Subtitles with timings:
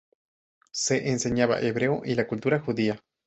[0.73, 2.99] Se enseñaba hebreo y la Cultura judía.